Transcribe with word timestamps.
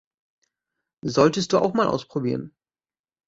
Solltest 1.05 1.53
du 1.53 1.59
auch 1.59 1.75
mal 1.75 1.85
ausprobieren. 1.85 2.55